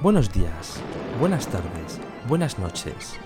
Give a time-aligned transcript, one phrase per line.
[0.00, 0.80] Buenos días,
[1.18, 1.98] buenas tardes,
[2.28, 3.18] buenas noches.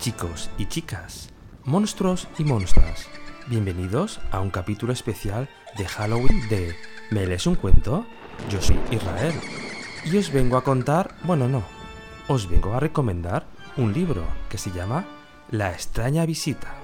[0.00, 1.28] Chicos y chicas,
[1.64, 3.06] monstruos y monstruas,
[3.46, 5.48] bienvenidos a un capítulo especial
[5.78, 6.74] de Halloween de
[7.12, 8.04] ¿Me lees un cuento?
[8.50, 9.32] Yo soy Israel
[10.04, 11.62] y os vengo a contar, bueno no,
[12.26, 13.46] os vengo a recomendar
[13.76, 15.06] un libro que se llama
[15.52, 16.74] La extraña visita.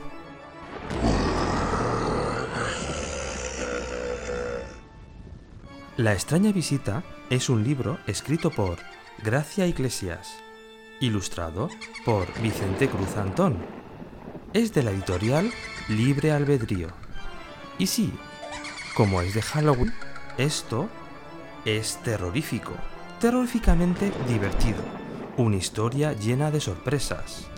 [5.96, 8.78] La extraña visita es un libro escrito por
[9.24, 10.36] Gracia Iglesias,
[11.00, 11.70] ilustrado
[12.04, 13.58] por Vicente Cruz Antón.
[14.52, 15.50] Es de la editorial
[15.88, 16.90] Libre Albedrío.
[17.78, 18.12] Y sí,
[18.96, 19.92] como es de Halloween,
[20.38, 20.88] esto
[21.64, 22.74] es terrorífico,
[23.20, 24.82] terroríficamente divertido,
[25.36, 27.48] una historia llena de sorpresas.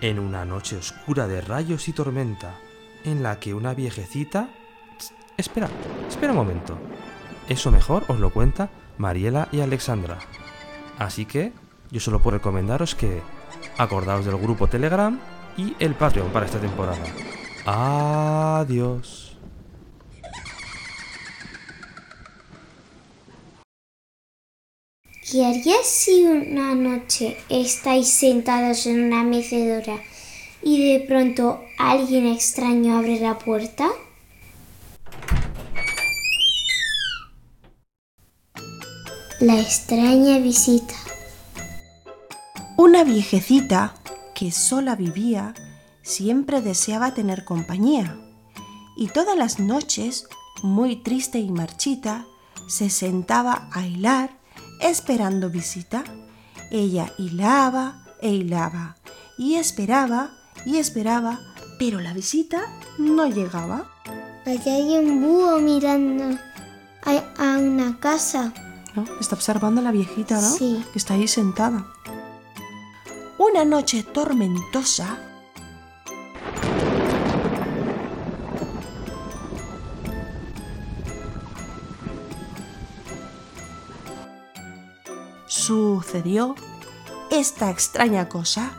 [0.00, 2.56] En una noche oscura de rayos y tormenta,
[3.04, 4.48] en la que una viejecita...
[5.36, 5.68] Espera,
[6.08, 6.76] espera un momento.
[7.48, 10.18] Eso mejor os lo cuenta Mariela y Alexandra.
[11.00, 11.52] Así que
[11.90, 13.22] yo solo puedo recomendaros que
[13.78, 15.18] acordaos del grupo Telegram
[15.56, 17.02] y el Patreon para esta temporada.
[17.64, 19.34] Adiós.
[25.32, 29.96] ¿Qué harías si una noche estáis sentados en una mecedora
[30.62, 33.88] y de pronto alguien extraño abre la puerta?
[39.40, 40.92] La extraña visita.
[42.76, 43.94] Una viejecita
[44.34, 45.54] que sola vivía
[46.02, 48.20] siempre deseaba tener compañía
[48.98, 50.26] y todas las noches,
[50.62, 52.26] muy triste y marchita,
[52.68, 54.28] se sentaba a hilar
[54.82, 56.04] esperando visita.
[56.70, 58.96] Ella hilaba e hilaba
[59.38, 60.32] y esperaba
[60.66, 61.40] y esperaba,
[61.78, 62.60] pero la visita
[62.98, 63.90] no llegaba.
[64.44, 66.38] Allá hay un búho mirando
[67.06, 68.52] a, a una casa.
[68.94, 69.04] ¿No?
[69.20, 70.50] Está observando a la viejita, ¿no?
[70.50, 70.84] Sí.
[70.92, 71.86] Que está ahí sentada.
[73.38, 75.18] Una noche tormentosa,
[85.46, 86.54] sucedió
[87.30, 88.72] esta extraña cosa.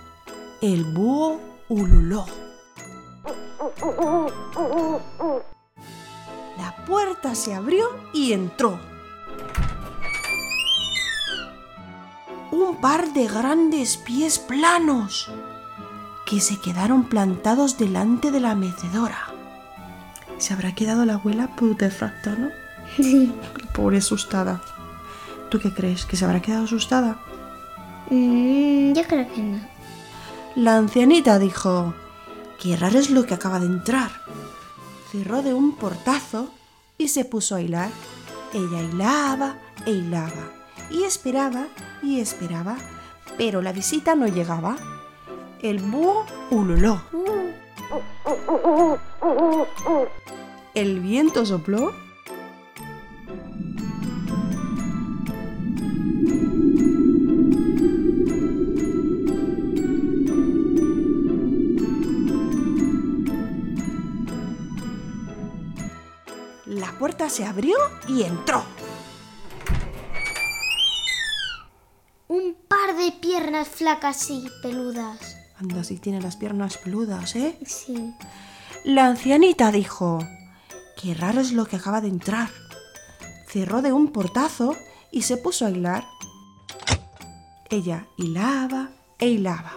[0.62, 1.40] El búho
[1.70, 2.26] ululó.
[6.58, 8.91] La puerta se abrió y entró.
[12.52, 15.32] Un par de grandes pies planos
[16.26, 19.28] que se quedaron plantados delante de la mecedora.
[20.38, 22.50] Se habrá quedado la abuela putrefacta, ¿no?
[22.98, 23.34] Sí.
[23.74, 24.62] Pobre asustada.
[25.50, 26.06] ¿Tú qué crees?
[26.06, 27.20] ¿Que se habrá quedado asustada?
[28.10, 29.60] Mm, yo creo que no.
[30.56, 31.94] La ancianita dijo,
[32.60, 34.12] qué raro es lo que acaba de entrar.
[35.10, 36.50] Cerró de un portazo
[36.98, 37.92] y se puso a hilar.
[38.54, 40.61] Ella hilaba e hilaba
[40.92, 41.68] y esperaba
[42.04, 42.78] y esperaba,
[43.38, 44.76] pero la visita no llegaba.
[45.62, 47.02] El búho ululó.
[50.74, 51.94] El viento sopló.
[66.66, 67.76] La puerta se abrió
[68.08, 68.64] y entró.
[73.62, 75.38] Piernas flacas y peludas.
[75.60, 77.58] Anda, si tiene las piernas peludas, ¿eh?
[77.66, 78.14] Sí.
[78.84, 80.20] La ancianita dijo,
[81.00, 82.50] qué raro es lo que acaba de entrar.
[83.48, 84.76] Cerró de un portazo
[85.12, 86.08] y se puso a hilar.
[87.70, 88.90] Ella hilaba
[89.20, 89.74] e hilaba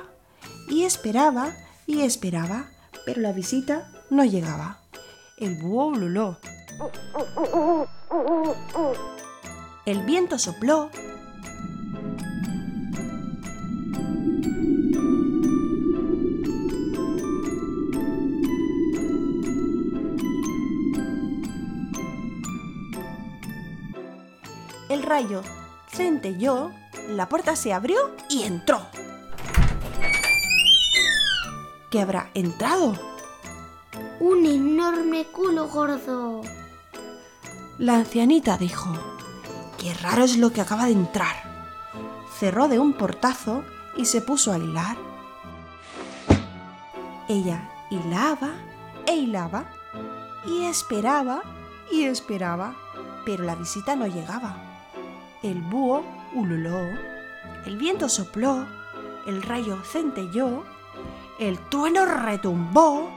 [0.68, 1.54] y esperaba
[1.86, 2.70] y esperaba,
[3.04, 4.80] pero la visita no llegaba.
[5.38, 6.38] El búho ululó.
[9.84, 10.90] El viento sopló.
[25.04, 25.42] Rayo
[25.88, 26.72] centelló,
[27.08, 28.86] la puerta se abrió y entró.
[31.90, 33.14] ¿Qué habrá entrado?
[34.54, 36.42] enorme culo gordo.
[37.78, 38.92] La ancianita dijo,
[39.78, 41.34] qué raro es lo que acaba de entrar.
[42.38, 43.64] Cerró de un portazo
[43.96, 44.96] y se puso a hilar.
[47.28, 48.50] Ella hilaba
[49.06, 49.64] e hilaba
[50.46, 51.42] y esperaba
[51.90, 52.74] y esperaba,
[53.24, 54.73] pero la visita no llegaba.
[55.44, 56.02] El búho
[56.32, 56.88] ululó,
[57.66, 58.66] el viento sopló,
[59.26, 60.64] el rayo centelló,
[61.38, 63.10] el trueno retumbó.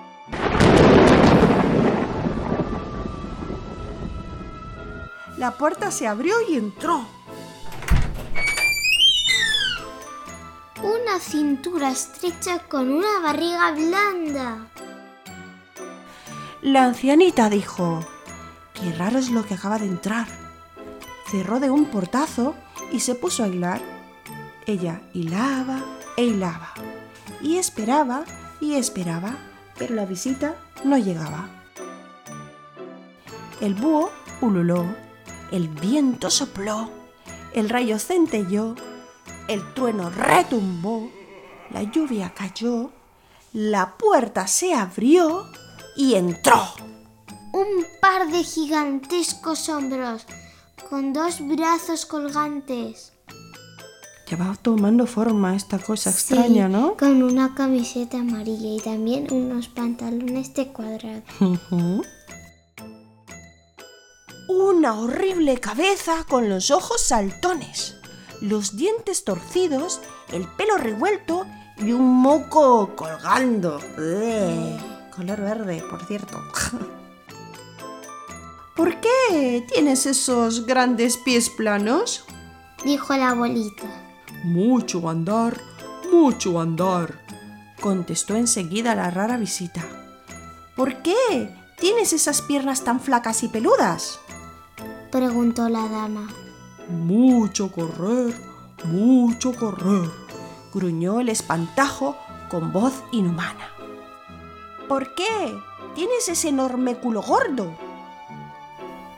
[5.38, 7.08] La puerta se abrió y entró.
[10.84, 14.68] Una cintura estrecha con una barriga blanda.
[16.62, 18.06] La ancianita dijo,
[18.74, 20.47] qué raro es lo que acaba de entrar.
[21.30, 22.56] Cerró de un portazo
[22.92, 23.82] y se puso a hilar.
[24.66, 25.84] Ella hilaba
[26.16, 26.74] e hilaba
[27.42, 28.24] y esperaba
[28.60, 29.38] y esperaba,
[29.78, 31.50] pero la visita no llegaba.
[33.60, 34.10] El búho
[34.42, 34.86] ululó,
[35.52, 36.90] el viento sopló,
[37.54, 38.76] el rayo centelló,
[39.48, 41.10] el trueno retumbó,
[41.72, 42.92] la lluvia cayó,
[43.54, 45.46] la puerta se abrió
[45.96, 46.62] y entró.
[47.52, 50.26] Un par de gigantescos hombros
[50.90, 53.14] con dos brazos colgantes.
[54.28, 56.98] Ya va tomando forma esta cosa extraña, ¿no?
[56.98, 61.22] Con una camiseta amarilla y también unos pantalones de cuadrado.
[64.50, 67.96] Una horrible cabeza con los ojos saltones,
[68.42, 70.02] los dientes torcidos,
[70.32, 71.46] el pelo revuelto
[71.78, 73.80] y un moco colgando.
[75.16, 76.38] Color verde, por cierto.
[78.78, 82.26] ¿Por qué tienes esos grandes pies planos?
[82.86, 83.88] Dijo la abuelita.
[84.44, 85.60] Mucho andar,
[86.12, 87.20] mucho andar,
[87.82, 89.84] contestó enseguida la rara visita.
[90.76, 94.20] ¿Por qué tienes esas piernas tan flacas y peludas?
[95.12, 96.28] Preguntó la dama.
[96.88, 98.40] Mucho correr,
[98.84, 100.08] mucho correr,
[100.72, 102.16] gruñó el espantajo
[102.48, 103.72] con voz inhumana.
[104.88, 105.58] ¿Por qué
[105.96, 107.87] tienes ese enorme culo gordo?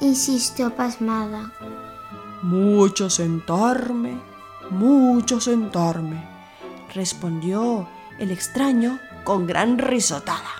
[0.02, 1.52] Insistió pasmada.
[2.42, 4.18] Mucho sentarme,
[4.70, 6.26] mucho sentarme,
[6.94, 7.88] respondió
[8.18, 10.56] el extraño con gran risotada.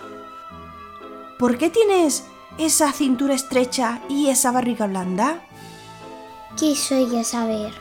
[1.38, 2.26] ¿Por qué tienes
[2.58, 5.42] esa cintura estrecha y esa barriga blanda?
[6.58, 7.72] Quiso ella saber.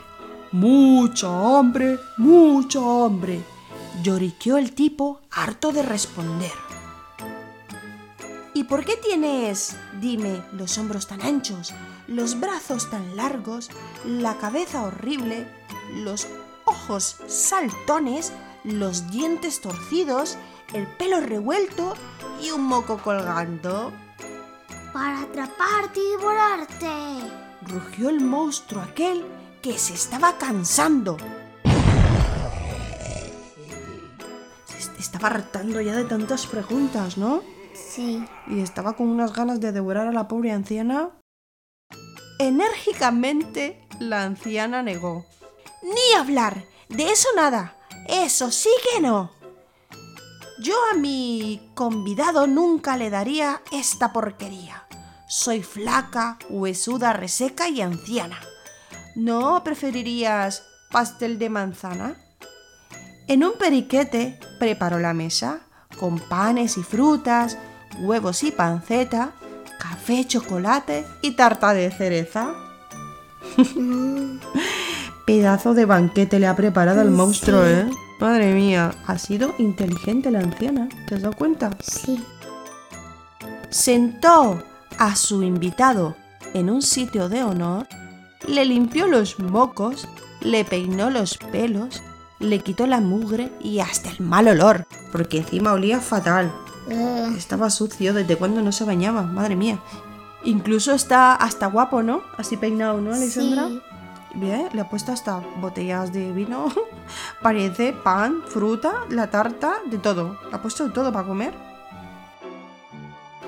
[0.52, 3.42] Mucha hambre, mucha hambre,
[4.00, 6.67] lloriqueó el tipo harto de responder.
[8.68, 11.72] ¿Y por qué tienes, dime, los hombros tan anchos,
[12.06, 13.70] los brazos tan largos,
[14.04, 15.46] la cabeza horrible,
[15.94, 16.26] los
[16.66, 18.30] ojos saltones,
[18.64, 20.36] los dientes torcidos,
[20.74, 21.94] el pelo revuelto
[22.42, 23.90] y un moco colgando?
[24.92, 26.90] Para atraparte y devorarte.
[27.62, 29.24] rugió el monstruo aquel
[29.62, 31.16] que se estaba cansando.
[34.66, 37.42] Se est- estaba hartando ya de tantas preguntas, ¿no?
[37.78, 38.24] Sí.
[38.46, 41.10] Y estaba con unas ganas de devorar a la pobre anciana.
[42.38, 45.26] Enérgicamente, la anciana negó.
[45.82, 47.76] Ni hablar, de eso nada.
[48.08, 49.30] Eso sí que no.
[50.60, 54.86] Yo a mi convidado nunca le daría esta porquería.
[55.28, 58.40] Soy flaca, huesuda, reseca y anciana.
[59.14, 62.16] ¿No preferirías pastel de manzana?
[63.28, 65.60] En un periquete preparó la mesa,
[65.98, 67.58] con panes y frutas,
[68.00, 69.32] huevos y panceta,
[69.78, 72.54] café, chocolate y tarta de cereza.
[75.26, 77.64] Pedazo de banquete le ha preparado el monstruo.
[77.66, 77.88] ¿eh?
[78.20, 81.70] Madre mía, ha sido inteligente la anciana, ¿te has dado cuenta?
[81.82, 82.24] Sí.
[83.70, 84.62] Sentó
[84.98, 86.16] a su invitado
[86.54, 87.86] en un sitio de honor,
[88.46, 90.08] le limpió los mocos,
[90.40, 92.02] le peinó los pelos,
[92.38, 96.52] le quitó la mugre y hasta el mal olor, porque encima olía fatal.
[96.90, 97.36] Ugh.
[97.36, 99.78] Estaba sucio desde cuando no se bañaba, madre mía.
[100.44, 102.22] Incluso está hasta guapo, ¿no?
[102.36, 103.68] Así peinado, ¿no, Alexandra?
[103.68, 103.82] Sí.
[104.34, 106.72] Bien, le ha puesto hasta botellas de vino.
[107.42, 110.38] Parece pan, fruta, la tarta, de todo.
[110.48, 111.54] Le ha puesto de todo para comer.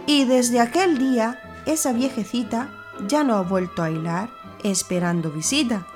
[0.07, 2.69] Y desde aquel día, esa viejecita
[3.07, 4.29] ya no ha vuelto a hilar
[4.63, 5.87] esperando visita,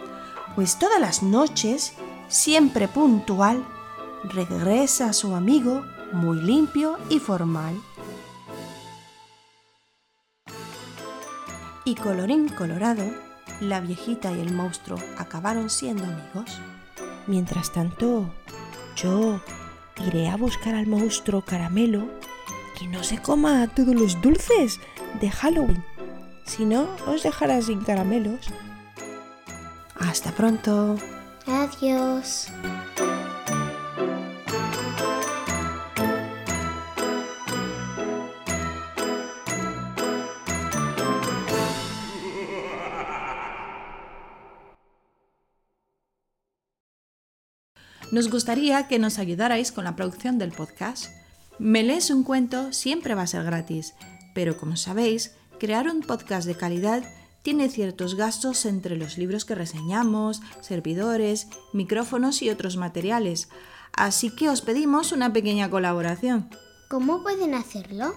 [0.54, 1.94] pues todas las noches,
[2.28, 3.64] siempre puntual,
[4.24, 5.84] regresa a su amigo
[6.14, 7.80] muy limpio y formal.
[11.84, 13.04] Y colorín colorado,
[13.60, 16.60] la viejita y el monstruo acabaron siendo amigos.
[17.26, 18.32] Mientras tanto,
[18.96, 19.40] yo
[20.06, 22.08] iré a buscar al monstruo caramelo
[22.78, 24.80] que no se coma todos los dulces
[25.20, 25.84] de Halloween.
[26.44, 28.46] Si no, os dejará sin caramelos.
[29.98, 30.96] Hasta pronto.
[31.46, 32.48] Adiós.
[48.14, 51.06] Nos gustaría que nos ayudarais con la producción del podcast.
[51.58, 53.94] Me lees un cuento siempre va a ser gratis,
[54.36, 57.02] pero como sabéis, crear un podcast de calidad
[57.42, 63.48] tiene ciertos gastos entre los libros que reseñamos, servidores, micrófonos y otros materiales,
[63.92, 66.48] así que os pedimos una pequeña colaboración.
[66.88, 68.14] ¿Cómo pueden hacerlo?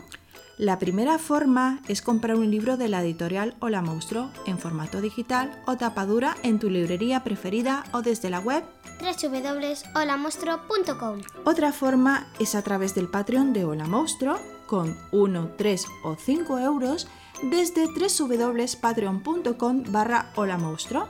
[0.57, 5.61] La primera forma es comprar un libro de la editorial Hola Monstruo en formato digital
[5.67, 8.63] o tapadura en tu librería preferida o desde la web
[8.99, 16.15] www.holamonstruo.com Otra forma es a través del Patreon de Hola Monstruo con 1, 3 o
[16.15, 17.07] 5 euros
[17.43, 21.07] desde www.patreon.com barra Hola Monstruo.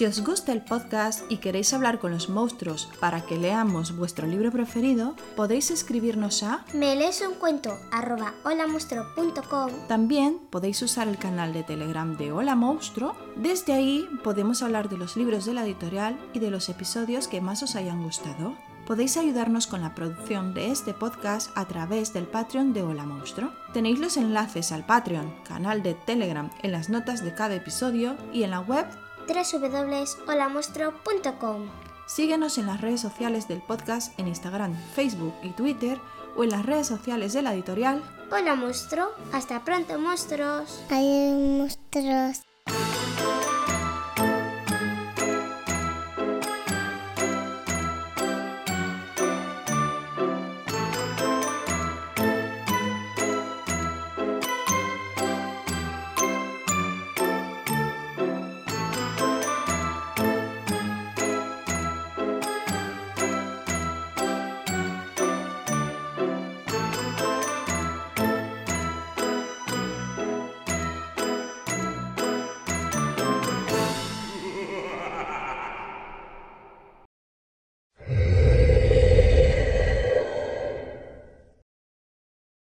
[0.00, 4.26] Si os gusta el podcast y queréis hablar con los monstruos para que leamos vuestro
[4.26, 6.64] libro preferido, podéis escribirnos a...
[6.72, 12.56] Me lees un cuento arroba holamonstruo.com También podéis usar el canal de Telegram de Hola
[12.56, 13.14] Monstruo.
[13.36, 17.42] Desde ahí podemos hablar de los libros de la editorial y de los episodios que
[17.42, 18.56] más os hayan gustado.
[18.86, 23.52] Podéis ayudarnos con la producción de este podcast a través del Patreon de Hola Monstruo.
[23.74, 28.44] Tenéis los enlaces al Patreon, canal de Telegram, en las notas de cada episodio y
[28.44, 28.86] en la web
[29.32, 31.68] www.holamonstruo.com
[32.06, 36.00] Síguenos en las redes sociales del podcast en Instagram, Facebook y Twitter
[36.36, 40.84] o en las redes sociales de la editorial Hola monstruo, hasta pronto monstruos.
[40.88, 42.42] Hay monstruos.